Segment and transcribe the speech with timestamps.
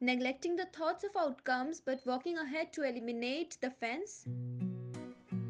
[0.00, 4.26] neglecting the thoughts of outcomes but walking ahead to eliminate the fence?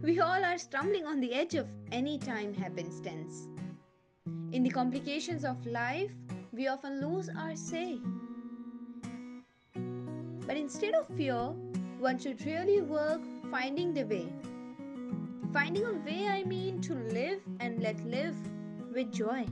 [0.03, 3.47] We all are stumbling on the edge of any time happenstance.
[4.53, 6.11] In the complications of life,
[6.53, 8.01] we often lose our say.
[10.47, 11.53] But instead of fear,
[11.99, 13.21] one should really work
[13.51, 14.33] finding the way.
[15.53, 18.35] Finding a way, I mean, to live and let live
[18.95, 19.47] with joy,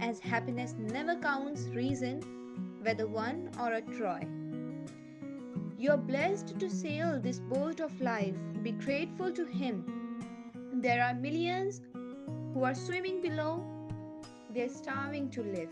[0.00, 2.35] as happiness never counts reason,
[2.82, 4.20] whether one or a Troy.
[5.78, 8.34] You are blessed to sail this boat of life.
[8.62, 9.84] Be grateful to Him.
[10.72, 11.80] There are millions
[12.54, 13.64] who are swimming below,
[14.54, 15.68] they're starving to live.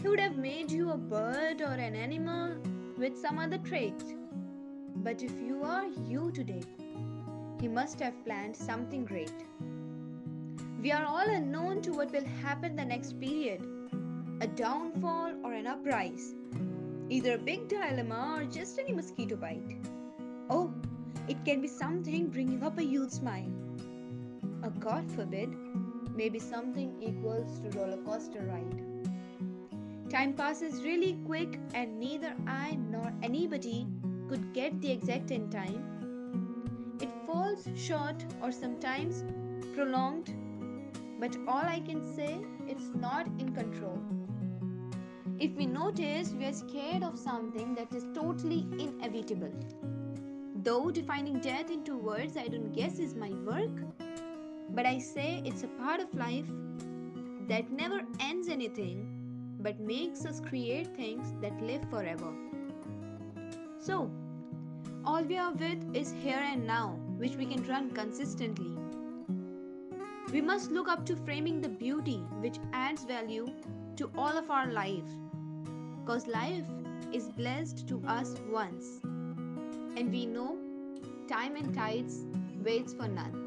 [0.00, 2.56] He would have made you a bird or an animal
[2.96, 4.04] with some other trait.
[4.96, 6.62] But if you are you today,
[7.60, 9.32] He must have planned something great.
[10.80, 13.66] We are all unknown to what will happen the next period
[14.40, 16.34] a downfall or an uprise,
[17.08, 19.78] either a big dilemma or just any mosquito bite.
[20.50, 20.74] Oh,
[21.26, 23.50] it can be something bringing up a huge smile.
[24.62, 25.48] A God forbid,
[26.14, 30.10] maybe something equals to roller coaster ride.
[30.10, 33.86] Time passes really quick, and neither I nor anybody
[34.28, 36.98] could get the exact end time.
[37.00, 39.24] It falls short or sometimes
[39.74, 40.34] prolonged,
[41.18, 43.98] but all I can say it's not in control.
[45.38, 49.52] If we notice we are scared of something that is totally inevitable.
[50.62, 53.70] Though defining death into words I don't guess is my work,
[54.70, 56.46] but I say it's a part of life
[57.48, 59.06] that never ends anything
[59.60, 62.32] but makes us create things that live forever.
[63.78, 64.10] So,
[65.04, 68.74] all we are with is here and now, which we can run consistently.
[70.32, 73.46] We must look up to framing the beauty which adds value
[73.96, 75.12] to all of our lives.
[76.06, 76.62] Because life
[77.12, 79.00] is blessed to us once,
[79.96, 80.56] and we know
[81.26, 82.24] time and tides
[82.64, 83.45] waits for none.